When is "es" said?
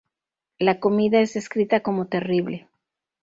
1.21-1.35